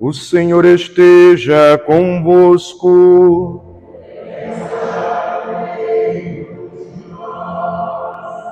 O 0.00 0.12
Senhor 0.12 0.64
esteja 0.64 1.76
convosco. 1.84 3.64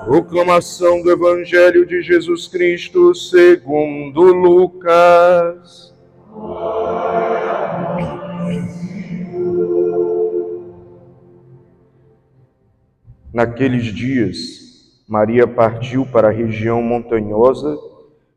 Proclamação 0.04 1.00
do 1.04 1.10
Evangelho 1.12 1.86
de 1.86 2.02
Jesus 2.02 2.48
Cristo 2.48 3.14
segundo 3.14 4.22
Lucas. 4.22 5.94
Naqueles 13.32 13.84
dias, 13.94 15.04
Maria 15.06 15.46
partiu 15.46 16.04
para 16.06 16.26
a 16.26 16.32
região 16.32 16.82
montanhosa, 16.82 17.78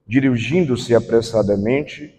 dirigindo-se 0.05 0.93
apressadamente 0.93 2.18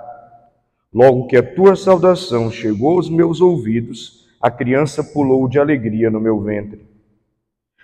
Logo 0.93 1.27
que 1.27 1.37
a 1.37 1.55
tua 1.55 1.77
saudação 1.77 2.51
chegou 2.51 2.97
aos 2.97 3.09
meus 3.09 3.39
ouvidos, 3.39 4.27
a 4.41 4.51
criança 4.51 5.01
pulou 5.01 5.47
de 5.47 5.57
alegria 5.57 6.09
no 6.09 6.19
meu 6.19 6.41
ventre. 6.41 6.85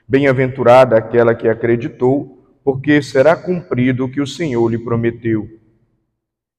Bem-aventurada 0.06 0.98
aquela 0.98 1.34
que 1.34 1.48
acreditou, 1.48 2.46
porque 2.66 3.02
será 3.02 3.34
cumprido 3.34 4.04
o 4.04 4.12
que 4.12 4.20
o 4.20 4.28
Senhor 4.28 4.68
lhe 4.70 4.78
prometeu. 4.78 5.48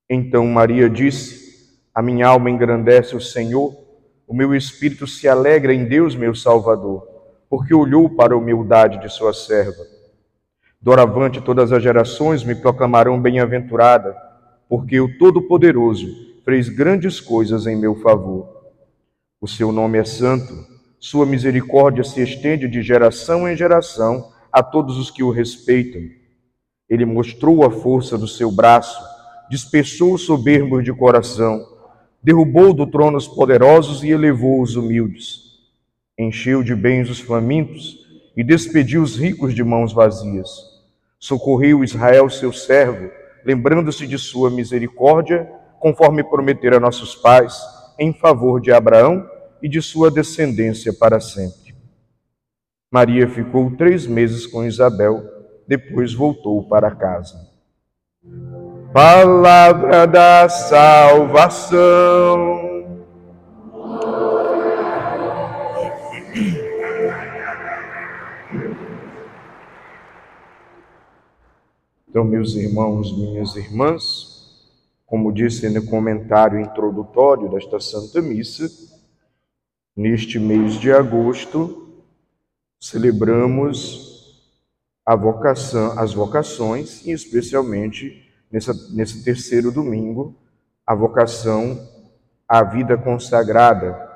Então 0.09 0.47
Maria 0.47 0.89
disse: 0.89 1.83
A 1.95 2.01
minha 2.01 2.27
alma 2.27 2.51
engrandece 2.51 3.15
o 3.15 3.21
Senhor, 3.21 3.75
o 4.27 4.33
meu 4.33 4.55
espírito 4.55 5.07
se 5.07 5.29
alegra 5.29 5.75
em 5.75 5.85
Deus, 5.85 6.17
meu 6.17 6.35
Salvador, 6.35 7.07
porque 7.51 7.75
olhou 7.75 8.09
para 8.09 8.33
a 8.33 8.39
humildade 8.39 8.99
de 9.03 9.11
sua 9.11 9.35
serva. 9.35 9.85
Doravante 10.81 11.43
todas 11.43 11.73
as 11.73 11.83
gerações 11.83 12.43
me 12.43 12.55
proclamarão 12.55 13.21
bem-aventurada, 13.21 14.17
porque 14.67 14.99
o 14.99 15.19
Todo-Poderoso 15.19 16.28
fez 16.49 16.71
grandes 16.71 17.21
coisas 17.21 17.67
em 17.67 17.77
meu 17.77 17.95
favor. 17.95 18.49
O 19.39 19.47
seu 19.47 19.71
nome 19.71 19.99
é 19.99 20.05
santo, 20.05 20.67
sua 20.99 21.27
misericórdia 21.27 22.03
se 22.03 22.23
estende 22.23 22.67
de 22.67 22.81
geração 22.81 23.47
em 23.47 23.55
geração 23.55 24.33
a 24.51 24.63
todos 24.63 24.97
os 24.97 25.11
que 25.11 25.23
o 25.23 25.31
respeitam. 25.31 26.01
Ele 26.89 27.05
mostrou 27.05 27.67
a 27.67 27.71
força 27.71 28.17
do 28.17 28.27
seu 28.27 28.51
braço, 28.51 28.99
dispersou 29.51 30.15
os 30.15 30.23
soberbos 30.23 30.83
de 30.83 30.91
coração, 30.91 31.67
derrubou 32.23 32.73
do 32.73 32.87
trono 32.87 33.19
os 33.19 33.29
poderosos 33.29 34.03
e 34.03 34.09
elevou 34.09 34.63
os 34.63 34.75
humildes. 34.75 35.43
Encheu 36.19 36.63
de 36.63 36.75
bens 36.75 37.11
os 37.11 37.21
famintos 37.21 38.07
e 38.35 38.43
despediu 38.43 39.03
os 39.03 39.19
ricos 39.19 39.55
de 39.55 39.63
mãos 39.63 39.93
vazias. 39.93 40.49
Socorreu 41.19 41.85
Israel, 41.85 42.31
seu 42.31 42.55
servo, 42.55 43.11
lembrando-se 43.45 44.07
de 44.07 44.17
sua 44.17 44.49
misericórdia 44.49 45.58
conforme 45.79 46.23
prometer 46.23 46.75
a 46.75 46.81
nossos 46.81 47.15
pais, 47.15 47.59
em 47.99 48.13
favor 48.13 48.61
de 48.61 48.73
Abraão 48.73 49.29
e 49.63 49.69
de 49.69 49.83
sua 49.83 50.11
descendência 50.11 50.93
para 50.93 51.21
sempre. 51.21 51.75
Maria 52.91 53.29
ficou 53.29 53.71
três 53.77 54.07
meses 54.07 54.47
com 54.47 54.65
Isabel, 54.65 55.23
depois 55.67 56.15
voltou 56.15 56.67
para 56.69 56.95
casa. 56.95 57.37
Palavra 58.93 60.07
da 60.07 60.49
salvação. 60.49 61.79
Então, 72.09 72.25
meus 72.25 72.55
irmãos, 72.55 73.17
minhas 73.17 73.55
irmãs, 73.55 74.38
como 75.09 75.33
disse 75.33 75.71
no 75.71 75.85
comentário 75.87 76.61
introdutório 76.61 77.49
desta 77.49 77.81
Santa 77.81 78.21
Missa, 78.21 78.69
neste 79.97 80.39
mês 80.39 80.75
de 80.75 80.93
agosto, 80.93 81.89
celebramos 82.79 84.07
vocação, 85.17 85.99
as 85.99 86.13
vocações, 86.13 87.07
e 87.07 87.11
especialmente 87.11 88.31
nessa, 88.53 88.75
nesse 88.91 89.25
terceiro 89.25 89.73
domingo, 89.73 90.37
a 90.87 90.95
vocação 90.95 91.89
à 92.47 92.63
vida 92.63 92.99
consagrada. 92.99 94.07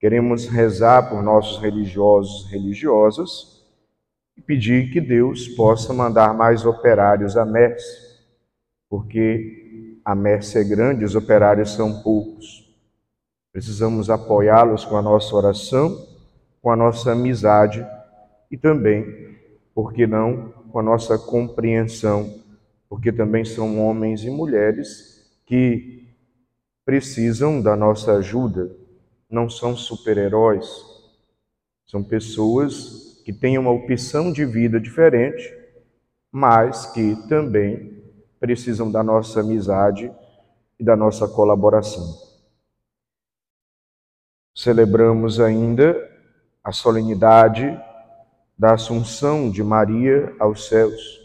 Queremos 0.00 0.48
rezar 0.48 1.08
por 1.08 1.22
nossos 1.22 1.62
religiosos 1.62 2.48
e 2.48 2.50
religiosas 2.50 3.62
e 4.36 4.42
pedir 4.42 4.90
que 4.92 5.00
Deus 5.00 5.46
possa 5.46 5.92
mandar 5.92 6.34
mais 6.34 6.66
operários 6.66 7.36
à 7.36 7.44
messe, 7.44 8.18
porque 8.90 9.61
a 10.04 10.14
messe 10.14 10.58
é 10.58 10.64
grande, 10.64 11.04
os 11.04 11.14
operários 11.14 11.74
são 11.74 12.02
poucos. 12.02 12.68
Precisamos 13.52 14.10
apoiá-los 14.10 14.84
com 14.84 14.96
a 14.96 15.02
nossa 15.02 15.34
oração, 15.34 16.06
com 16.60 16.70
a 16.70 16.76
nossa 16.76 17.12
amizade 17.12 17.86
e 18.50 18.56
também, 18.56 19.36
por 19.74 19.92
que 19.92 20.06
não, 20.06 20.52
com 20.70 20.78
a 20.78 20.82
nossa 20.82 21.18
compreensão, 21.18 22.42
porque 22.88 23.12
também 23.12 23.44
são 23.44 23.80
homens 23.86 24.24
e 24.24 24.30
mulheres 24.30 25.30
que 25.46 26.08
precisam 26.84 27.60
da 27.60 27.76
nossa 27.76 28.14
ajuda, 28.14 28.74
não 29.30 29.48
são 29.48 29.76
super-heróis, 29.76 30.66
são 31.86 32.02
pessoas 32.02 33.20
que 33.24 33.32
têm 33.32 33.58
uma 33.58 33.70
opção 33.70 34.32
de 34.32 34.44
vida 34.44 34.80
diferente, 34.80 35.54
mas 36.30 36.86
que 36.86 37.16
também 37.28 38.01
precisam 38.42 38.90
da 38.90 39.04
nossa 39.04 39.38
amizade 39.38 40.12
e 40.76 40.82
da 40.82 40.96
nossa 40.96 41.28
colaboração. 41.28 42.02
Celebramos 44.52 45.38
ainda 45.38 45.96
a 46.64 46.72
solenidade 46.72 47.80
da 48.58 48.74
Assunção 48.74 49.48
de 49.48 49.62
Maria 49.62 50.34
aos 50.40 50.66
céus. 50.66 51.20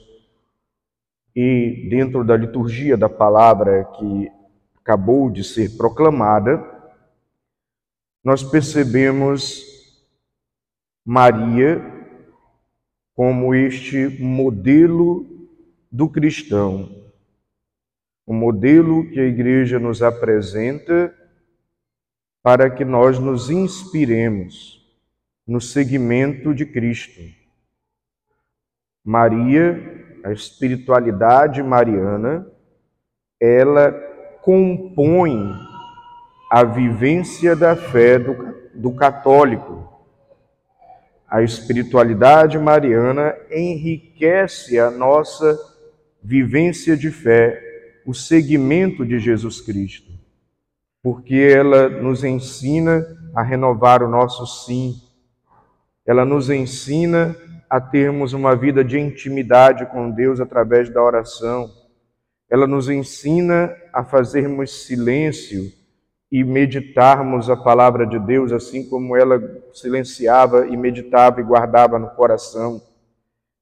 E 1.36 1.88
dentro 1.90 2.24
da 2.24 2.38
liturgia 2.38 2.96
da 2.96 3.10
palavra 3.10 3.84
que 3.98 4.32
acabou 4.80 5.32
de 5.32 5.44
ser 5.44 5.76
proclamada, 5.76 6.64
nós 8.24 8.44
percebemos 8.44 9.64
Maria 11.04 11.82
como 13.16 13.56
este 13.56 14.08
modelo 14.22 15.26
do 15.92 16.08
cristão, 16.08 17.07
o 18.28 18.34
modelo 18.34 19.10
que 19.10 19.22
a 19.22 19.24
igreja 19.24 19.80
nos 19.80 20.04
apresenta 20.04 21.16
para 22.44 22.70
que 22.70 22.84
nós 22.84 23.18
nos 23.18 23.50
inspiremos 23.50 24.86
no 25.48 25.62
seguimento 25.62 26.54
de 26.54 26.66
Cristo. 26.66 27.22
Maria, 29.02 30.20
a 30.26 30.34
espiritualidade 30.34 31.64
mariana, 31.64 32.46
ela 33.40 33.94
compõe 34.42 35.54
a 36.52 36.66
vivência 36.66 37.56
da 37.56 37.78
fé 37.78 38.20
do, 38.20 38.36
do 38.74 38.94
católico. 38.94 39.88
A 41.30 41.42
espiritualidade 41.42 42.60
mariana 42.60 43.34
enriquece 43.50 44.78
a 44.78 44.92
nossa 44.92 45.58
vivência 46.22 46.98
de 46.98 47.10
fé 47.10 47.67
o 48.08 48.14
seguimento 48.14 49.06
de 49.06 49.20
Jesus 49.20 49.60
Cristo, 49.60 50.10
porque 51.04 51.36
ela 51.36 51.90
nos 51.90 52.24
ensina 52.24 53.06
a 53.36 53.44
renovar 53.44 54.02
o 54.02 54.08
nosso 54.08 54.48
sim, 54.66 54.96
ela 56.06 56.24
nos 56.24 56.50
ensina 56.50 57.36
a 57.70 57.82
termos 57.82 58.32
uma 58.32 58.56
vida 58.56 58.82
de 58.82 58.98
intimidade 58.98 59.86
com 59.88 60.10
Deus 60.10 60.40
através 60.40 60.90
da 60.90 61.04
oração, 61.04 61.70
ela 62.50 62.66
nos 62.66 62.88
ensina 62.88 63.76
a 63.92 64.06
fazermos 64.06 64.86
silêncio 64.86 65.70
e 66.32 66.46
meditarmos 66.46 67.50
a 67.50 67.58
palavra 67.58 68.08
de 68.08 68.18
Deus 68.20 68.54
assim 68.54 68.88
como 68.88 69.18
ela 69.18 69.38
silenciava 69.74 70.66
e 70.68 70.78
meditava 70.78 71.42
e 71.42 71.44
guardava 71.44 72.00
no 72.00 72.08
coração. 72.12 72.82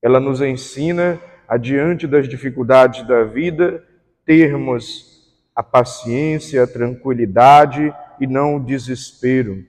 Ela 0.04 0.20
nos 0.20 0.40
ensina, 0.40 1.20
adiante 1.48 2.06
das 2.06 2.30
dificuldades 2.30 3.08
da 3.08 3.24
vida, 3.24 3.84
termos 4.26 5.16
a 5.56 5.64
paciência, 5.64 6.64
a 6.64 6.68
tranquilidade 6.68 7.94
e 8.20 8.28
não 8.28 8.58
o 8.58 8.60
desespero. 8.60 9.64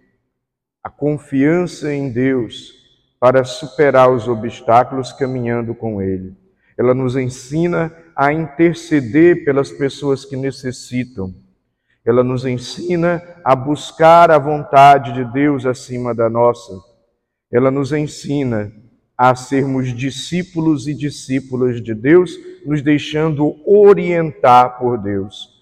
A 0.82 0.90
confiança 0.90 1.92
em 1.92 2.10
Deus 2.10 2.72
para 3.20 3.44
superar 3.44 4.10
os 4.10 4.26
obstáculos 4.26 5.12
caminhando 5.12 5.74
com 5.74 6.02
Ele. 6.02 6.34
Ela 6.76 6.94
nos 6.94 7.16
ensina 7.16 7.92
a 8.14 8.32
interceder 8.32 9.44
pelas 9.44 9.70
pessoas 9.70 10.24
que 10.24 10.36
necessitam. 10.36 11.34
Ela 12.04 12.22
nos 12.22 12.44
ensina 12.44 13.22
a 13.44 13.54
buscar 13.56 14.30
a 14.30 14.38
vontade 14.38 15.12
de 15.12 15.24
Deus 15.32 15.66
acima 15.66 16.14
da 16.14 16.28
nossa. 16.28 16.72
Ela 17.50 17.70
nos 17.70 17.92
ensina 17.92 18.72
a 19.16 19.34
sermos 19.34 19.94
discípulos 19.94 20.86
e 20.86 20.94
discípulas 20.94 21.82
de 21.82 21.94
Deus, 21.94 22.38
nos 22.64 22.82
deixando 22.82 23.56
orientar 23.64 24.78
por 24.78 24.98
Deus. 24.98 25.54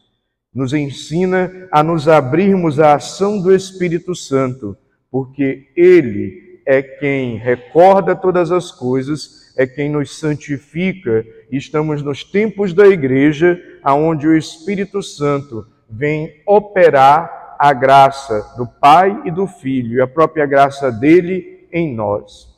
Nos 0.52 0.72
ensina 0.72 1.68
a 1.70 1.82
nos 1.82 2.08
abrirmos 2.08 2.80
à 2.80 2.94
ação 2.94 3.40
do 3.40 3.54
Espírito 3.54 4.14
Santo, 4.14 4.76
porque 5.10 5.68
Ele 5.76 6.60
é 6.66 6.82
quem 6.82 7.36
recorda 7.36 8.16
todas 8.16 8.50
as 8.50 8.72
coisas, 8.72 9.52
é 9.56 9.66
quem 9.66 9.88
nos 9.88 10.18
santifica, 10.18 11.24
estamos 11.50 12.02
nos 12.02 12.24
tempos 12.24 12.72
da 12.72 12.86
igreja, 12.88 13.60
aonde 13.82 14.26
o 14.26 14.36
Espírito 14.36 15.02
Santo 15.02 15.66
vem 15.88 16.42
operar 16.46 17.56
a 17.58 17.72
graça 17.72 18.54
do 18.56 18.66
Pai 18.66 19.22
e 19.24 19.30
do 19.30 19.46
Filho, 19.46 19.96
e 19.96 20.00
a 20.00 20.06
própria 20.06 20.46
graça 20.46 20.90
dele 20.90 21.68
em 21.72 21.94
nós. 21.94 22.53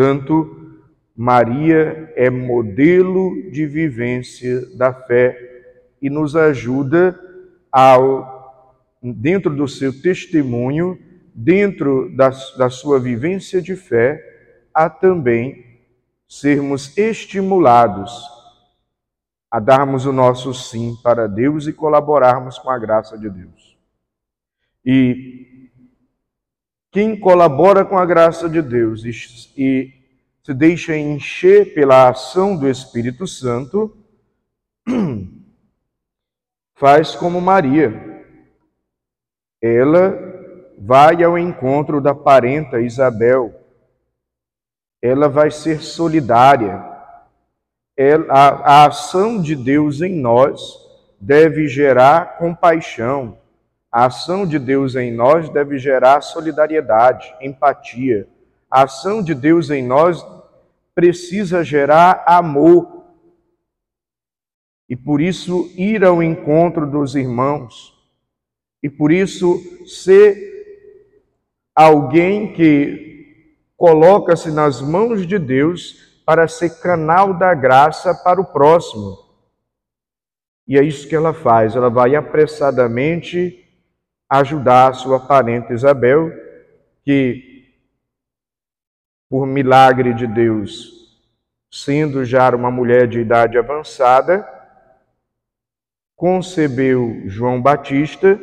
Portanto, 0.00 0.80
Maria 1.14 2.10
é 2.16 2.30
modelo 2.30 3.50
de 3.50 3.66
vivência 3.66 4.64
da 4.74 4.94
fé 4.94 5.36
e 6.00 6.08
nos 6.08 6.34
ajuda 6.34 7.20
ao, 7.70 8.96
dentro 9.02 9.54
do 9.54 9.68
seu 9.68 9.92
testemunho, 10.00 10.98
dentro 11.34 12.16
da, 12.16 12.30
da 12.56 12.70
sua 12.70 12.98
vivência 12.98 13.60
de 13.60 13.76
fé, 13.76 14.24
a 14.72 14.88
também 14.88 15.82
sermos 16.26 16.96
estimulados 16.96 18.10
a 19.50 19.60
darmos 19.60 20.06
o 20.06 20.12
nosso 20.14 20.54
sim 20.54 20.96
para 21.02 21.28
Deus 21.28 21.66
e 21.66 21.74
colaborarmos 21.74 22.58
com 22.58 22.70
a 22.70 22.78
graça 22.78 23.18
de 23.18 23.28
Deus. 23.28 23.76
E 24.82 25.59
quem 26.90 27.18
colabora 27.18 27.84
com 27.84 27.96
a 27.96 28.04
graça 28.04 28.48
de 28.48 28.60
Deus 28.60 29.04
e, 29.04 29.12
se 30.42 30.54
deixa 30.54 30.96
encher 30.96 31.74
pela 31.74 32.08
ação 32.08 32.56
do 32.56 32.68
Espírito 32.68 33.26
Santo, 33.26 33.96
faz 36.74 37.14
como 37.14 37.40
Maria. 37.40 38.24
Ela 39.62 40.30
vai 40.78 41.22
ao 41.22 41.38
encontro 41.38 42.00
da 42.00 42.14
parenta 42.14 42.80
Isabel. 42.80 43.54
Ela 45.00 45.28
vai 45.28 45.50
ser 45.50 45.80
solidária. 45.80 46.84
Ela, 47.96 48.26
a, 48.30 48.48
a 48.48 48.86
ação 48.86 49.40
de 49.40 49.54
Deus 49.54 50.00
em 50.00 50.18
nós 50.20 50.60
deve 51.20 51.68
gerar 51.68 52.38
compaixão, 52.38 53.38
a 53.90 54.06
ação 54.06 54.46
de 54.46 54.58
Deus 54.58 54.94
em 54.94 55.12
nós 55.12 55.48
deve 55.48 55.76
gerar 55.76 56.20
solidariedade, 56.20 57.34
empatia. 57.40 58.28
A 58.70 58.84
ação 58.84 59.20
de 59.20 59.34
Deus 59.34 59.68
em 59.68 59.84
nós 59.84 60.24
precisa 60.94 61.64
gerar 61.64 62.22
amor. 62.26 63.04
E 64.88 64.94
por 64.94 65.20
isso 65.20 65.72
ir 65.76 66.04
ao 66.04 66.22
encontro 66.22 66.88
dos 66.88 67.16
irmãos. 67.16 67.92
E 68.80 68.88
por 68.88 69.10
isso 69.10 69.60
ser 69.86 70.50
alguém 71.74 72.52
que 72.52 73.08
coloca-se 73.76 74.52
nas 74.52 74.80
mãos 74.80 75.26
de 75.26 75.38
Deus 75.38 76.22
para 76.24 76.46
ser 76.46 76.80
canal 76.80 77.34
da 77.34 77.54
graça 77.54 78.14
para 78.14 78.40
o 78.40 78.44
próximo. 78.44 79.18
E 80.68 80.78
é 80.78 80.84
isso 80.84 81.08
que 81.08 81.16
ela 81.16 81.34
faz, 81.34 81.74
ela 81.74 81.90
vai 81.90 82.14
apressadamente 82.14 83.60
ajudar 84.30 84.94
sua 84.94 85.18
parente 85.18 85.72
Isabel, 85.72 86.30
que, 87.04 87.74
por 89.28 89.44
milagre 89.44 90.14
de 90.14 90.28
Deus, 90.28 91.18
sendo 91.68 92.24
já 92.24 92.54
uma 92.54 92.70
mulher 92.70 93.08
de 93.08 93.18
idade 93.18 93.58
avançada, 93.58 94.46
concebeu 96.14 97.22
João 97.26 97.60
Batista 97.60 98.40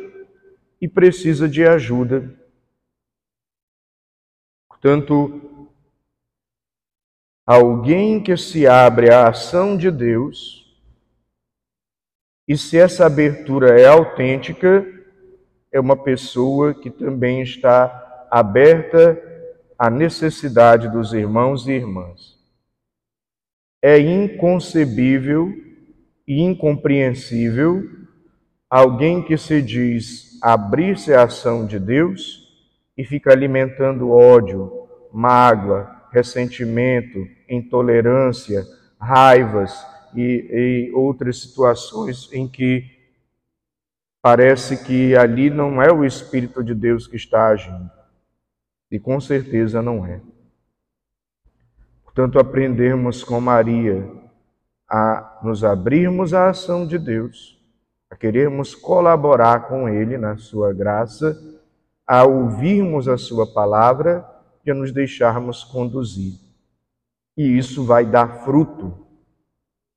e 0.80 0.86
precisa 0.86 1.48
de 1.48 1.66
ajuda. 1.66 2.36
Portanto, 4.68 5.68
alguém 7.46 8.22
que 8.22 8.36
se 8.36 8.66
abre 8.66 9.10
à 9.10 9.28
ação 9.28 9.76
de 9.76 9.90
Deus, 9.90 10.66
e 12.46 12.56
se 12.56 12.78
essa 12.78 13.06
abertura 13.06 13.80
é 13.80 13.86
autêntica, 13.86 14.97
é 15.72 15.78
uma 15.78 15.96
pessoa 15.96 16.74
que 16.74 16.90
também 16.90 17.42
está 17.42 18.26
aberta 18.30 19.20
à 19.78 19.90
necessidade 19.90 20.88
dos 20.88 21.12
irmãos 21.12 21.66
e 21.68 21.72
irmãs. 21.72 22.36
É 23.82 23.98
inconcebível 23.98 25.52
e 26.26 26.42
incompreensível 26.42 27.82
alguém 28.68 29.22
que 29.22 29.36
se 29.36 29.62
diz 29.62 30.38
abrir-se 30.42 31.14
à 31.14 31.24
ação 31.24 31.66
de 31.66 31.78
Deus 31.78 32.48
e 32.96 33.04
fica 33.04 33.32
alimentando 33.32 34.10
ódio, 34.10 34.88
mágoa, 35.12 35.88
ressentimento, 36.12 37.26
intolerância, 37.48 38.64
raivas 39.00 39.74
e, 40.14 40.90
e 40.90 40.92
outras 40.92 41.40
situações 41.40 42.28
em 42.32 42.48
que 42.48 42.97
parece 44.20 44.84
que 44.84 45.16
ali 45.16 45.50
não 45.50 45.80
é 45.80 45.92
o 45.92 46.04
Espírito 46.04 46.62
de 46.62 46.74
Deus 46.74 47.06
que 47.06 47.16
está 47.16 47.48
agindo. 47.48 47.90
E 48.90 48.98
com 48.98 49.20
certeza 49.20 49.82
não 49.82 50.04
é. 50.04 50.20
Portanto, 52.02 52.38
aprendermos 52.38 53.22
com 53.22 53.40
Maria 53.40 54.10
a 54.90 55.40
nos 55.42 55.62
abrirmos 55.62 56.32
à 56.32 56.48
ação 56.48 56.86
de 56.86 56.98
Deus, 56.98 57.62
a 58.10 58.16
querermos 58.16 58.74
colaborar 58.74 59.68
com 59.68 59.88
Ele 59.88 60.16
na 60.16 60.36
Sua 60.38 60.72
graça, 60.72 61.38
a 62.06 62.24
ouvirmos 62.24 63.06
a 63.06 63.18
Sua 63.18 63.52
palavra 63.52 64.26
e 64.64 64.70
a 64.70 64.74
nos 64.74 64.90
deixarmos 64.90 65.62
conduzir. 65.62 66.40
E 67.36 67.56
isso 67.56 67.84
vai 67.84 68.06
dar 68.06 68.42
fruto. 68.42 69.06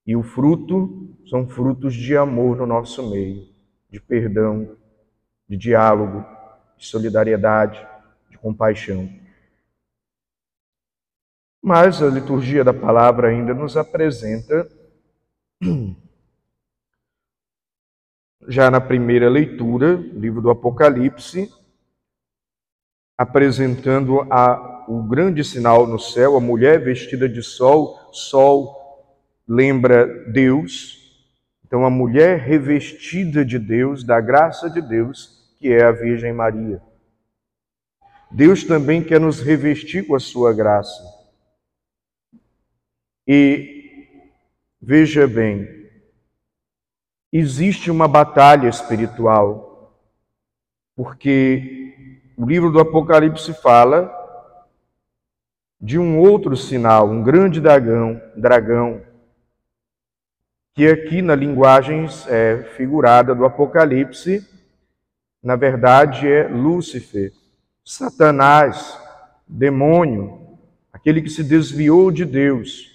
E 0.05 0.15
o 0.15 0.22
fruto 0.22 1.15
são 1.29 1.48
frutos 1.48 1.95
de 1.95 2.17
amor 2.17 2.57
no 2.57 2.67
nosso 2.67 3.10
meio 3.10 3.50
de 3.91 4.00
perdão, 4.00 4.77
de 5.48 5.57
diálogo, 5.57 6.25
de 6.77 6.86
solidariedade, 6.86 7.86
de 8.29 8.38
compaixão. 8.38 9.10
Mas 11.62 12.01
a 12.01 12.07
liturgia 12.07 12.63
da 12.63 12.74
palavra 12.74 13.27
ainda 13.27 13.53
nos 13.53 13.75
apresenta, 13.75 14.67
já 18.48 18.71
na 18.71 18.79
primeira 18.79 19.29
leitura, 19.29 19.93
livro 19.93 20.41
do 20.41 20.50
Apocalipse, 20.50 21.53
apresentando 23.17 24.21
a, 24.31 24.86
o 24.88 25.03
grande 25.03 25.43
sinal 25.43 25.86
no 25.86 26.00
céu, 26.00 26.38
a 26.38 26.39
mulher 26.39 26.83
vestida 26.83 27.29
de 27.29 27.43
sol, 27.43 28.10
sol 28.12 28.81
lembra 29.48 30.07
Deus, 30.31 31.00
então, 31.71 31.85
a 31.85 31.89
mulher 31.89 32.37
revestida 32.39 33.45
de 33.45 33.57
Deus, 33.57 34.03
da 34.03 34.19
graça 34.19 34.69
de 34.69 34.81
Deus, 34.81 35.55
que 35.57 35.71
é 35.71 35.85
a 35.85 35.91
Virgem 35.93 36.33
Maria. 36.33 36.81
Deus 38.29 38.65
também 38.65 39.01
quer 39.01 39.21
nos 39.21 39.39
revestir 39.39 40.05
com 40.05 40.13
a 40.13 40.19
sua 40.19 40.53
graça. 40.53 41.01
E 43.25 44.05
veja 44.81 45.25
bem, 45.25 45.65
existe 47.31 47.89
uma 47.89 48.05
batalha 48.05 48.67
espiritual, 48.67 49.97
porque 50.93 52.19
o 52.35 52.45
livro 52.45 52.69
do 52.69 52.81
Apocalipse 52.81 53.53
fala 53.53 54.11
de 55.79 55.97
um 55.97 56.19
outro 56.19 56.57
sinal, 56.57 57.09
um 57.09 57.23
grande 57.23 57.61
dragão, 57.61 58.21
dragão 58.35 59.09
que 60.73 60.87
aqui 60.87 61.21
na 61.21 61.35
linguagem 61.35 62.07
é, 62.27 62.63
figurada 62.77 63.35
do 63.35 63.45
Apocalipse, 63.45 64.47
na 65.43 65.55
verdade 65.55 66.27
é 66.27 66.47
Lúcifer, 66.47 67.33
Satanás, 67.83 68.97
demônio, 69.47 70.39
aquele 70.93 71.21
que 71.21 71.29
se 71.29 71.43
desviou 71.43 72.11
de 72.11 72.23
Deus 72.23 72.89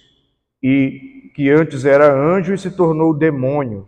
e 0.61 1.31
que 1.35 1.51
antes 1.51 1.85
era 1.85 2.11
anjo 2.11 2.53
e 2.53 2.57
se 2.57 2.71
tornou 2.71 3.13
demônio, 3.13 3.87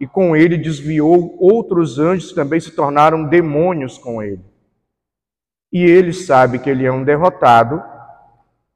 e 0.00 0.06
com 0.06 0.34
ele 0.34 0.56
desviou 0.56 1.36
outros 1.38 1.98
anjos 1.98 2.30
que 2.30 2.34
também 2.34 2.60
se 2.60 2.70
tornaram 2.70 3.24
demônios 3.24 3.98
com 3.98 4.22
ele. 4.22 4.42
E 5.70 5.82
ele 5.82 6.14
sabe 6.14 6.58
que 6.58 6.70
ele 6.70 6.86
é 6.86 6.92
um 6.92 7.04
derrotado, 7.04 7.82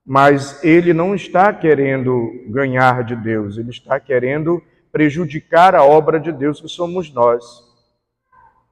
mas 0.04 0.62
ele 0.64 0.92
não 0.92 1.14
está 1.14 1.52
querendo 1.52 2.30
ganhar 2.48 3.04
de 3.04 3.14
Deus, 3.14 3.56
ele 3.56 3.70
está 3.70 4.00
querendo 4.00 4.62
prejudicar 4.90 5.74
a 5.74 5.84
obra 5.84 6.18
de 6.18 6.32
Deus 6.32 6.60
que 6.60 6.68
somos 6.68 7.12
nós. 7.12 7.44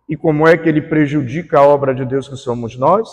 E 0.08 0.16
como 0.16 0.46
é 0.46 0.56
que 0.56 0.68
ele 0.68 0.82
prejudica 0.82 1.58
a 1.58 1.66
obra 1.66 1.94
de 1.94 2.04
Deus 2.04 2.28
que 2.28 2.36
somos 2.36 2.76
nós? 2.76 3.08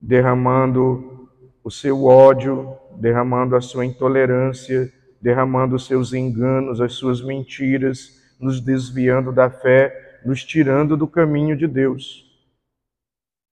Derramando 0.00 1.28
o 1.62 1.70
seu 1.70 2.04
ódio, 2.04 2.74
derramando 2.98 3.54
a 3.54 3.60
sua 3.60 3.84
intolerância, 3.84 4.90
derramando 5.20 5.76
os 5.76 5.86
seus 5.86 6.12
enganos, 6.12 6.80
as 6.80 6.94
suas 6.94 7.20
mentiras, 7.20 8.16
nos 8.40 8.60
desviando 8.60 9.32
da 9.32 9.50
fé, 9.50 10.20
nos 10.24 10.42
tirando 10.42 10.96
do 10.96 11.06
caminho 11.06 11.56
de 11.56 11.66
Deus. 11.66 12.24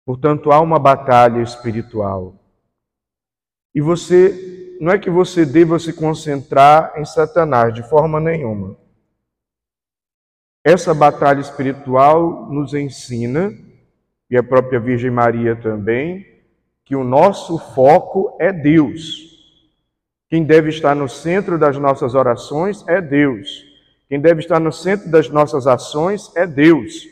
Portanto, 0.06 0.52
há 0.52 0.60
uma 0.60 0.80
batalha 0.80 1.42
espiritual. 1.42 2.41
E 3.74 3.82
você, 3.82 4.78
não 4.80 4.92
é 4.92 5.00
que 5.00 5.10
você 5.10 5.46
deva 5.46 5.80
se 5.80 5.94
concentrar 5.94 6.94
em 6.98 7.06
Satanás 7.06 7.74
de 7.74 7.84
forma 7.84 8.20
nenhuma. 8.20 8.76
Essa 10.64 10.94
batalha 10.94 11.40
espiritual 11.40 12.52
nos 12.52 12.74
ensina, 12.74 13.52
e 14.30 14.38
a 14.38 14.44
própria 14.44 14.80
Virgem 14.80 15.10
Maria 15.10 15.56
também, 15.56 16.26
que 16.86 16.96
o 16.96 17.04
nosso 17.04 17.58
foco 17.74 18.38
é 18.40 18.52
Deus. 18.52 19.32
Quem 20.30 20.44
deve 20.44 20.70
estar 20.70 20.96
no 20.96 21.10
centro 21.10 21.58
das 21.58 21.78
nossas 21.78 22.16
orações 22.16 22.86
é 22.88 23.02
Deus. 23.02 23.66
Quem 24.08 24.20
deve 24.20 24.42
estar 24.42 24.60
no 24.60 24.72
centro 24.72 25.10
das 25.10 25.30
nossas 25.30 25.68
ações 25.68 26.32
é 26.36 26.46
Deus. 26.46 27.08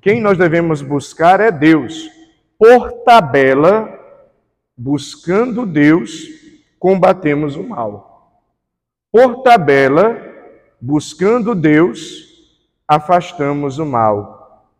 Quem 0.00 0.20
nós 0.20 0.38
devemos 0.38 0.82
buscar 0.82 1.40
é 1.40 1.50
Deus. 1.50 2.08
Por 2.58 2.92
tabela, 3.04 3.97
buscando 4.78 5.66
Deus, 5.66 6.28
combatemos 6.78 7.56
o 7.56 7.64
mal. 7.64 8.46
Por 9.10 9.42
tabela, 9.42 10.16
buscando 10.80 11.54
Deus, 11.54 12.24
afastamos 12.86 13.78
o 13.78 13.84
mal. 13.84 14.70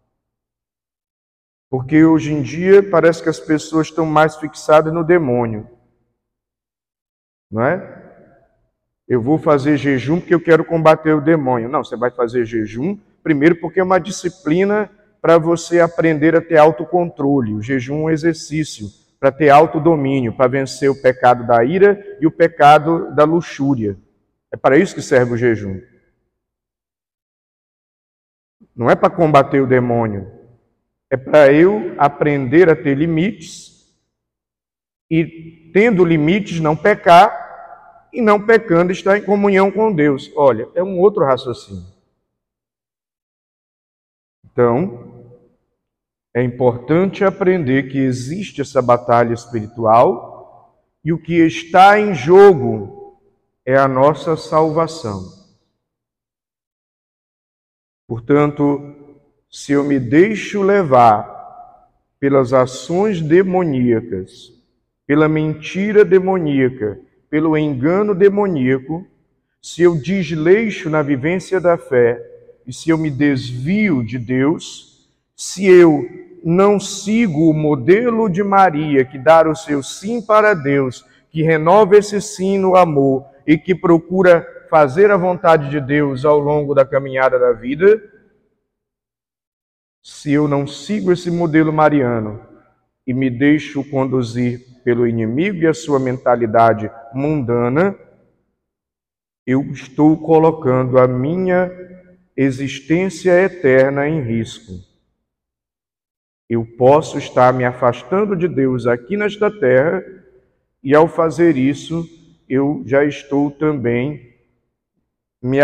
Porque 1.68 2.04
hoje 2.04 2.32
em 2.32 2.40
dia 2.40 2.88
parece 2.88 3.22
que 3.22 3.28
as 3.28 3.40
pessoas 3.40 3.88
estão 3.88 4.06
mais 4.06 4.36
fixadas 4.36 4.94
no 4.94 5.04
demônio 5.04 5.68
não 7.50 7.64
é? 7.64 8.04
Eu 9.08 9.22
vou 9.22 9.38
fazer 9.38 9.76
jejum 9.78 10.20
porque 10.20 10.34
eu 10.34 10.40
quero 10.40 10.64
combater 10.64 11.14
o 11.14 11.20
demônio. 11.20 11.68
Não, 11.68 11.82
você 11.82 11.96
vai 11.96 12.10
fazer 12.10 12.44
jejum 12.44 12.98
primeiro 13.22 13.56
porque 13.56 13.80
é 13.80 13.82
uma 13.82 13.98
disciplina 13.98 14.90
para 15.20 15.38
você 15.38 15.80
aprender 15.80 16.36
a 16.36 16.40
ter 16.40 16.58
autocontrole. 16.58 17.54
O 17.54 17.62
jejum 17.62 18.00
é 18.00 18.04
um 18.04 18.10
exercício 18.10 18.86
para 19.18 19.32
ter 19.32 19.50
autodomínio, 19.50 20.32
para 20.32 20.48
vencer 20.48 20.90
o 20.90 21.00
pecado 21.00 21.46
da 21.46 21.64
ira 21.64 22.18
e 22.20 22.26
o 22.26 22.30
pecado 22.30 23.14
da 23.14 23.24
luxúria. 23.24 23.96
É 24.52 24.56
para 24.56 24.78
isso 24.78 24.94
que 24.94 25.02
serve 25.02 25.34
o 25.34 25.36
jejum. 25.36 25.80
Não 28.74 28.88
é 28.88 28.94
para 28.94 29.10
combater 29.10 29.60
o 29.60 29.66
demônio, 29.66 30.30
é 31.10 31.16
para 31.16 31.52
eu 31.52 31.94
aprender 31.98 32.70
a 32.70 32.76
ter 32.76 32.94
limites 32.94 33.92
e, 35.10 35.70
tendo 35.72 36.04
limites, 36.04 36.60
não 36.60 36.76
pecar 36.76 38.08
e 38.12 38.22
não 38.22 38.44
pecando 38.44 38.92
está 38.92 39.18
em 39.18 39.22
comunhão 39.22 39.70
com 39.70 39.92
Deus. 39.92 40.30
Olha, 40.36 40.68
é 40.74 40.82
um 40.82 41.00
outro 41.00 41.24
raciocínio. 41.24 41.84
Então, 44.44 45.07
é 46.38 46.42
importante 46.44 47.24
aprender 47.24 47.88
que 47.88 47.98
existe 47.98 48.60
essa 48.60 48.80
batalha 48.80 49.34
espiritual 49.34 50.86
e 51.04 51.12
o 51.12 51.18
que 51.18 51.34
está 51.44 51.98
em 51.98 52.14
jogo 52.14 53.18
é 53.66 53.76
a 53.76 53.88
nossa 53.88 54.36
salvação. 54.36 55.20
Portanto, 58.06 58.94
se 59.50 59.72
eu 59.72 59.82
me 59.82 59.98
deixo 59.98 60.62
levar 60.62 61.90
pelas 62.20 62.52
ações 62.52 63.20
demoníacas, 63.20 64.52
pela 65.08 65.28
mentira 65.28 66.04
demoníaca, 66.04 67.00
pelo 67.28 67.58
engano 67.58 68.14
demoníaco, 68.14 69.04
se 69.60 69.82
eu 69.82 69.96
desleixo 69.96 70.88
na 70.88 71.02
vivência 71.02 71.60
da 71.60 71.76
fé 71.76 72.24
e 72.64 72.72
se 72.72 72.90
eu 72.90 72.96
me 72.96 73.10
desvio 73.10 74.04
de 74.04 74.18
Deus, 74.18 74.88
se 75.34 75.66
eu 75.66 76.27
não 76.44 76.78
sigo 76.78 77.50
o 77.50 77.54
modelo 77.54 78.28
de 78.28 78.42
Maria 78.42 79.04
que 79.04 79.18
dá 79.18 79.48
o 79.48 79.54
seu 79.54 79.82
sim 79.82 80.20
para 80.20 80.54
Deus, 80.54 81.04
que 81.30 81.42
renova 81.42 81.96
esse 81.96 82.20
sim 82.20 82.58
no 82.58 82.76
amor 82.76 83.26
e 83.46 83.56
que 83.56 83.74
procura 83.74 84.46
fazer 84.68 85.10
a 85.10 85.16
vontade 85.16 85.70
de 85.70 85.80
Deus 85.80 86.24
ao 86.24 86.38
longo 86.38 86.74
da 86.74 86.84
caminhada 86.84 87.38
da 87.38 87.52
vida, 87.52 88.02
se 90.02 90.32
eu 90.32 90.48
não 90.48 90.66
sigo 90.66 91.12
esse 91.12 91.30
modelo 91.30 91.72
mariano 91.72 92.40
e 93.06 93.12
me 93.12 93.28
deixo 93.28 93.84
conduzir 93.84 94.60
pelo 94.84 95.06
inimigo 95.06 95.58
e 95.58 95.66
a 95.66 95.74
sua 95.74 95.98
mentalidade 95.98 96.90
mundana, 97.14 97.94
eu 99.46 99.62
estou 99.72 100.16
colocando 100.16 100.98
a 100.98 101.08
minha 101.08 101.70
existência 102.36 103.32
eterna 103.32 104.08
em 104.08 104.22
risco. 104.22 104.87
Eu 106.48 106.64
posso 106.64 107.18
estar 107.18 107.52
me 107.52 107.64
afastando 107.64 108.34
de 108.34 108.48
Deus 108.48 108.86
aqui 108.86 109.16
nesta 109.16 109.50
terra, 109.50 110.02
e 110.82 110.94
ao 110.94 111.08
fazer 111.08 111.56
isso, 111.56 112.06
eu 112.48 112.82
já 112.86 113.04
estou 113.04 113.50
também 113.50 114.34
me, 115.42 115.58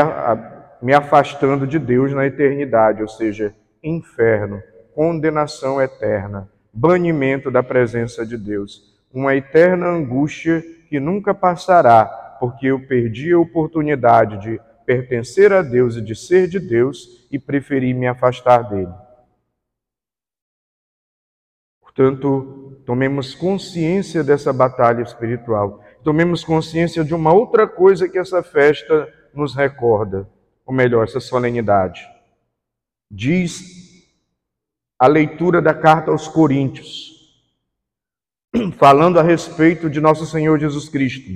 me 0.83 0.93
afastando 0.93 1.67
de 1.67 1.79
Deus 1.79 2.13
na 2.13 2.27
eternidade, 2.27 3.01
ou 3.01 3.09
seja, 3.09 3.55
inferno, 3.83 4.63
condenação 4.95 5.81
eterna, 5.81 6.51
banimento 6.73 7.51
da 7.51 7.63
presença 7.63 8.27
de 8.27 8.37
Deus 8.37 8.95
uma 9.15 9.37
eterna 9.37 9.87
angústia 9.87 10.61
que 10.89 10.99
nunca 10.99 11.33
passará, 11.33 12.05
porque 12.41 12.67
eu 12.67 12.81
perdi 12.81 13.33
a 13.33 13.39
oportunidade 13.39 14.41
de 14.43 14.61
pertencer 14.85 15.53
a 15.53 15.63
Deus 15.63 15.97
e 15.97 16.01
de 16.01 16.17
ser 16.17 16.49
de 16.49 16.59
Deus 16.59 17.27
e 17.31 17.39
preferi 17.39 17.95
me 17.95 18.09
afastar 18.09 18.69
dele. 18.69 18.93
Portanto, 21.95 22.81
tomemos 22.85 23.35
consciência 23.35 24.25
dessa 24.25 24.53
batalha 24.53 25.03
espiritual. 25.03 25.83
Tomemos 26.03 26.43
consciência 26.43 27.05
de 27.05 27.15
uma 27.15 27.33
outra 27.33 27.69
coisa 27.69 28.09
que 28.09 28.19
essa 28.19 28.43
festa 28.43 29.09
nos 29.33 29.55
recorda, 29.55 30.29
ou 30.67 30.75
melhor, 30.75 31.05
essa 31.05 31.21
solenidade. 31.21 32.07
Diz 33.11 34.05
a 34.99 35.07
leitura 35.07 35.63
da 35.63 35.73
carta 35.73 36.11
aos 36.11 36.27
Coríntios 36.27 37.15
falando 38.77 39.19
a 39.19 39.23
respeito 39.23 39.89
de 39.89 40.01
nosso 40.01 40.27
Senhor 40.27 40.59
Jesus 40.59 40.89
Cristo. 40.89 41.31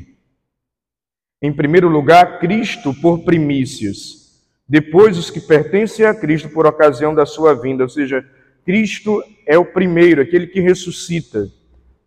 Em 1.40 1.52
primeiro 1.52 1.88
lugar, 1.88 2.40
Cristo 2.40 2.92
por 3.00 3.24
primícias, 3.24 4.42
depois 4.68 5.16
os 5.16 5.30
que 5.30 5.40
pertencem 5.40 6.04
a 6.04 6.14
Cristo 6.14 6.48
por 6.48 6.66
ocasião 6.66 7.14
da 7.14 7.24
sua 7.24 7.54
vinda, 7.54 7.84
ou 7.84 7.88
seja, 7.88 8.28
Cristo 8.64 9.22
é 9.48 9.56
o 9.56 9.64
primeiro, 9.64 10.20
aquele 10.20 10.46
que 10.46 10.60
ressuscita, 10.60 11.48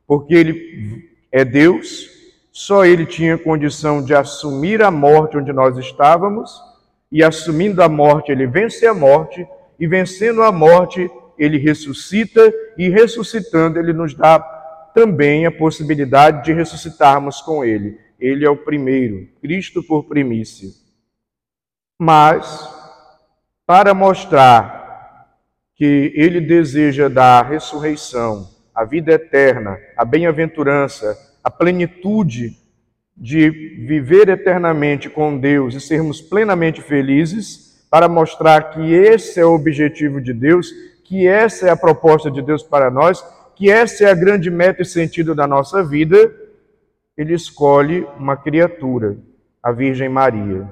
porque 0.06 0.36
ele 0.36 1.10
é 1.32 1.44
Deus, 1.44 2.08
só 2.52 2.86
ele 2.86 3.04
tinha 3.04 3.36
condição 3.36 4.04
de 4.06 4.14
assumir 4.14 4.84
a 4.84 4.92
morte 4.92 5.38
onde 5.38 5.52
nós 5.52 5.76
estávamos, 5.76 6.52
e 7.12 7.24
assumindo 7.24 7.82
a 7.82 7.90
morte, 7.90 8.32
ele 8.32 8.46
vence 8.46 8.86
a 8.86 8.94
morte, 8.94 9.46
e 9.80 9.88
vencendo 9.88 10.44
a 10.44 10.52
morte, 10.52 11.10
ele 11.36 11.58
ressuscita, 11.58 12.54
e 12.78 12.88
ressuscitando, 12.90 13.80
ele 13.80 13.92
nos 13.92 14.14
dá 14.14 14.40
também 14.94 15.48
a 15.48 15.52
possibilidade 15.52 16.44
de 16.44 16.54
ressuscitarmos 16.54 17.42
com 17.42 17.66
Ele. 17.66 17.98
Ele 18.20 18.46
é 18.46 18.50
o 18.50 18.58
primeiro, 18.58 19.28
Cristo 19.42 19.82
por 19.82 20.04
primícia. 20.04 20.70
Mas, 22.00 22.70
para 23.66 23.94
mostrar 23.94 24.81
que 25.82 26.14
Ele 26.14 26.40
deseja 26.40 27.08
dar 27.08 27.44
a 27.44 27.50
ressurreição, 27.50 28.48
a 28.72 28.86
vida 28.86 29.14
eterna, 29.14 29.80
a 29.98 30.06
bem-aventurança, 30.06 31.18
a 31.44 31.50
plenitude 31.50 32.56
de 33.18 33.50
viver 33.50 34.30
eternamente 34.30 35.10
com 35.10 35.36
Deus 35.36 35.74
e 35.74 35.82
sermos 35.82 36.22
plenamente 36.22 36.84
felizes, 36.84 37.84
para 37.90 38.08
mostrar 38.08 38.70
que 38.70 38.94
esse 38.94 39.40
é 39.40 39.44
o 39.44 39.56
objetivo 39.56 40.22
de 40.22 40.34
Deus, 40.34 40.72
que 41.04 41.26
essa 41.26 41.68
é 41.68 41.72
a 41.72 41.76
proposta 41.76 42.30
de 42.30 42.44
Deus 42.44 42.62
para 42.62 42.92
nós, 42.92 43.26
que 43.56 43.72
essa 43.72 44.04
é 44.04 44.12
a 44.12 44.14
grande 44.14 44.52
meta 44.52 44.84
e 44.84 44.86
sentido 44.86 45.34
da 45.34 45.48
nossa 45.48 45.84
vida, 45.84 46.32
ele 47.18 47.34
escolhe 47.34 48.06
uma 48.20 48.38
criatura, 48.38 49.18
a 49.64 49.72
Virgem 49.72 50.10
Maria. 50.10 50.70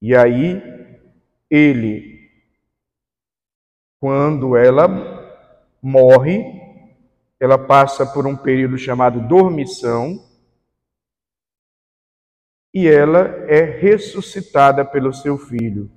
E 0.00 0.16
aí, 0.16 0.62
ele, 1.50 2.13
quando 4.04 4.54
ela 4.54 4.86
morre, 5.80 6.44
ela 7.40 7.56
passa 7.56 8.04
por 8.04 8.26
um 8.26 8.36
período 8.36 8.76
chamado 8.76 9.26
dormição 9.26 10.22
e 12.74 12.86
ela 12.86 13.20
é 13.48 13.62
ressuscitada 13.62 14.84
pelo 14.84 15.10
seu 15.10 15.38
filho 15.38 15.90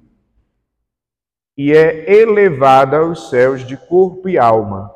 e 1.57 1.73
é 1.73 2.09
elevada 2.09 2.99
aos 2.99 3.29
céus 3.29 3.67
de 3.67 3.75
corpo 3.75 4.29
e 4.29 4.37
alma. 4.37 4.89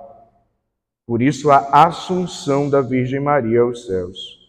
Por 1.05 1.21
isso, 1.21 1.51
a 1.51 1.87
assunção 1.87 2.69
da 2.69 2.79
Virgem 2.79 3.19
Maria 3.19 3.59
aos 3.59 3.87
céus. 3.87 4.39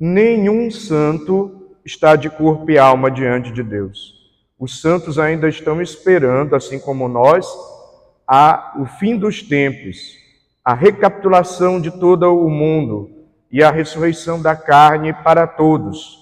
Nenhum 0.00 0.70
santo 0.70 1.76
está 1.84 2.16
de 2.16 2.30
corpo 2.30 2.70
e 2.70 2.78
alma 2.78 3.10
diante 3.10 3.52
de 3.52 3.62
Deus. 3.62 4.15
Os 4.58 4.80
santos 4.80 5.18
ainda 5.18 5.48
estão 5.48 5.82
esperando, 5.82 6.56
assim 6.56 6.78
como 6.78 7.08
nós, 7.08 7.46
a, 8.26 8.74
o 8.80 8.86
fim 8.86 9.16
dos 9.16 9.42
tempos, 9.42 10.16
a 10.64 10.72
recapitulação 10.72 11.80
de 11.80 11.90
todo 11.90 12.24
o 12.34 12.50
mundo 12.50 13.10
e 13.52 13.62
a 13.62 13.70
ressurreição 13.70 14.40
da 14.40 14.56
carne 14.56 15.12
para 15.12 15.46
todos. 15.46 16.18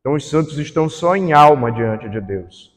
Então, 0.00 0.14
os 0.14 0.28
santos 0.28 0.58
estão 0.58 0.88
só 0.88 1.16
em 1.16 1.32
alma 1.32 1.72
diante 1.72 2.08
de 2.08 2.20
Deus. 2.20 2.76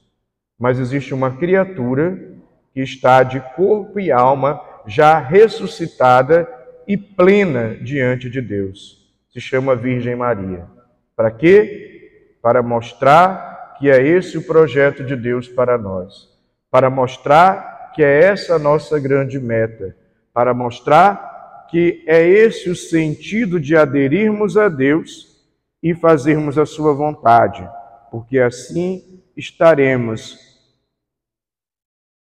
Mas 0.57 0.79
existe 0.79 1.13
uma 1.13 1.35
criatura 1.35 2.33
que 2.73 2.81
está 2.81 3.23
de 3.23 3.39
corpo 3.55 3.99
e 3.99 4.11
alma 4.11 4.61
já 4.87 5.19
ressuscitada 5.19 6.47
e 6.87 6.95
plena 6.95 7.75
diante 7.75 8.29
de 8.29 8.41
Deus. 8.41 9.11
Se 9.31 9.41
chama 9.41 9.75
Virgem 9.75 10.15
Maria. 10.15 10.67
Para 11.15 11.31
quê? 11.31 12.37
Para 12.41 12.61
mostrar 12.61 13.54
que 13.77 13.89
é 13.89 14.05
esse 14.05 14.37
o 14.37 14.43
projeto 14.45 15.03
de 15.03 15.15
Deus 15.15 15.47
para 15.47 15.77
nós. 15.77 16.29
Para 16.71 16.89
mostrar 16.89 17.91
que 17.93 18.03
é 18.03 18.23
essa 18.23 18.55
a 18.55 18.59
nossa 18.59 18.99
grande 18.99 19.39
meta. 19.39 19.95
Para 20.33 20.53
mostrar 20.53 21.67
que 21.69 22.03
é 22.05 22.25
esse 22.27 22.69
o 22.69 22.75
sentido 22.75 23.59
de 23.59 23.75
aderirmos 23.75 24.57
a 24.57 24.69
Deus 24.69 25.35
e 25.81 25.93
fazermos 25.93 26.57
a 26.57 26.65
sua 26.65 26.93
vontade, 26.93 27.67
porque 28.09 28.39
assim 28.39 29.21
estaremos 29.35 30.39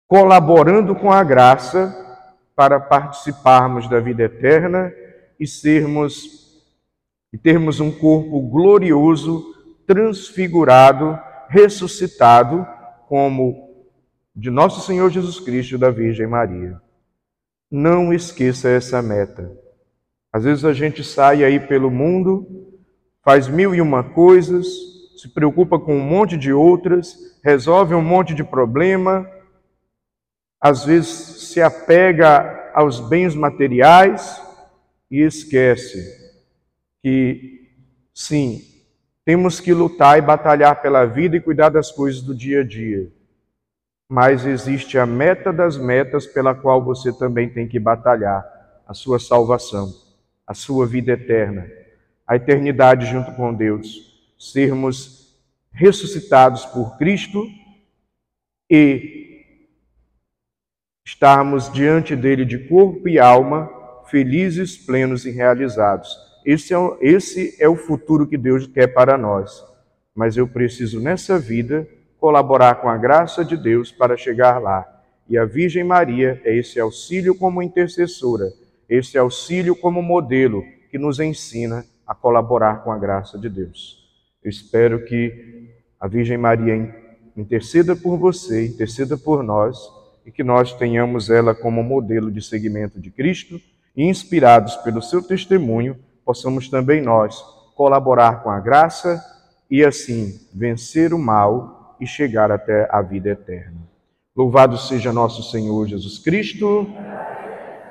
colaborando 0.07 0.93
com 0.95 1.11
a 1.11 1.23
graça 1.23 1.97
para 2.55 2.79
participarmos 2.79 3.89
da 3.89 3.99
vida 3.99 4.23
eterna 4.23 4.93
e 5.39 5.47
sermos 5.47 6.41
e 7.33 7.37
termos 7.37 7.79
um 7.79 7.91
corpo 7.91 8.41
glorioso, 8.41 9.55
transfigurado, 9.87 11.17
ressuscitado, 11.51 12.65
como 13.09 13.69
de 14.33 14.49
nosso 14.49 14.79
Senhor 14.87 15.11
Jesus 15.11 15.37
Cristo 15.37 15.75
e 15.75 15.77
da 15.77 15.91
Virgem 15.91 16.25
Maria. 16.25 16.81
Não 17.69 18.13
esqueça 18.13 18.69
essa 18.69 19.01
meta. 19.01 19.51
Às 20.31 20.45
vezes 20.45 20.63
a 20.63 20.71
gente 20.71 21.03
sai 21.03 21.43
aí 21.43 21.59
pelo 21.59 21.91
mundo, 21.91 22.79
faz 23.21 23.49
mil 23.49 23.75
e 23.75 23.81
uma 23.81 24.01
coisas, 24.01 24.65
se 25.17 25.27
preocupa 25.27 25.77
com 25.77 25.93
um 25.93 26.03
monte 26.03 26.37
de 26.37 26.53
outras, 26.53 27.17
resolve 27.43 27.93
um 27.93 28.01
monte 28.01 28.33
de 28.33 28.45
problema, 28.45 29.29
às 30.59 30.85
vezes 30.85 31.09
se 31.49 31.61
apega 31.61 32.71
aos 32.73 33.01
bens 33.09 33.35
materiais 33.35 34.41
e 35.09 35.19
esquece 35.19 35.99
que, 37.03 37.67
sim, 38.13 38.70
temos 39.23 39.59
que 39.59 39.73
lutar 39.73 40.17
e 40.17 40.21
batalhar 40.21 40.81
pela 40.81 41.05
vida 41.05 41.37
e 41.37 41.41
cuidar 41.41 41.69
das 41.69 41.91
coisas 41.91 42.21
do 42.21 42.33
dia 42.33 42.61
a 42.61 42.63
dia. 42.63 43.11
Mas 44.09 44.45
existe 44.45 44.97
a 44.97 45.05
meta 45.05 45.53
das 45.53 45.77
metas 45.77 46.25
pela 46.25 46.53
qual 46.53 46.83
você 46.83 47.13
também 47.13 47.49
tem 47.49 47.67
que 47.67 47.79
batalhar: 47.79 48.43
a 48.87 48.93
sua 48.93 49.19
salvação, 49.19 49.93
a 50.45 50.53
sua 50.53 50.85
vida 50.85 51.13
eterna, 51.13 51.69
a 52.27 52.35
eternidade 52.35 53.05
junto 53.05 53.31
com 53.33 53.53
Deus, 53.53 54.33
sermos 54.37 55.37
ressuscitados 55.71 56.65
por 56.65 56.97
Cristo 56.97 57.47
e 58.69 59.45
estarmos 61.05 61.71
diante 61.71 62.15
dele 62.15 62.43
de 62.43 62.57
corpo 62.67 63.07
e 63.07 63.19
alma, 63.19 63.69
felizes, 64.07 64.77
plenos 64.77 65.25
e 65.25 65.31
realizados. 65.31 66.30
Esse 66.45 66.73
é, 66.73 66.77
o, 66.77 66.97
esse 67.01 67.55
é 67.59 67.67
o 67.67 67.75
futuro 67.75 68.27
que 68.27 68.37
Deus 68.37 68.67
quer 68.67 68.87
para 68.87 69.17
nós. 69.17 69.63
Mas 70.15 70.37
eu 70.37 70.47
preciso, 70.47 70.99
nessa 70.99 71.37
vida, 71.39 71.87
colaborar 72.19 72.75
com 72.75 72.89
a 72.89 72.97
graça 72.97 73.43
de 73.43 73.57
Deus 73.57 73.91
para 73.91 74.17
chegar 74.17 74.59
lá. 74.61 74.85
E 75.27 75.37
a 75.37 75.45
Virgem 75.45 75.83
Maria 75.83 76.41
é 76.43 76.55
esse 76.55 76.79
auxílio 76.79 77.33
como 77.35 77.63
intercessora, 77.63 78.51
esse 78.89 79.17
auxílio 79.17 79.75
como 79.75 80.01
modelo 80.01 80.63
que 80.89 80.97
nos 80.97 81.19
ensina 81.19 81.85
a 82.05 82.13
colaborar 82.13 82.83
com 82.83 82.91
a 82.91 82.97
graça 82.97 83.39
de 83.39 83.47
Deus. 83.47 84.01
Eu 84.43 84.49
espero 84.49 85.05
que 85.05 85.69
a 85.99 86.07
Virgem 86.07 86.37
Maria 86.37 86.93
interceda 87.37 87.95
por 87.95 88.17
você, 88.17 88.65
interceda 88.67 89.17
por 89.17 89.41
nós 89.41 89.77
e 90.25 90.31
que 90.31 90.43
nós 90.43 90.73
tenhamos 90.73 91.29
ela 91.29 91.55
como 91.55 91.81
modelo 91.81 92.31
de 92.31 92.41
seguimento 92.41 92.99
de 92.99 93.09
Cristo 93.09 93.61
e, 93.95 94.03
inspirados 94.03 94.75
pelo 94.77 95.01
seu 95.01 95.21
testemunho, 95.21 95.97
possamos 96.25 96.69
também 96.69 97.01
nós 97.01 97.41
colaborar 97.75 98.43
com 98.43 98.49
a 98.49 98.59
graça 98.59 99.23
e 99.69 99.83
assim 99.83 100.39
vencer 100.53 101.13
o 101.13 101.19
mal 101.19 101.95
e 101.99 102.05
chegar 102.05 102.51
até 102.51 102.87
a 102.91 103.01
vida 103.01 103.29
eterna. 103.29 103.77
Louvado 104.35 104.77
seja 104.77 105.11
nosso 105.11 105.43
Senhor 105.51 105.87
Jesus 105.87 106.19
Cristo. 106.19 106.87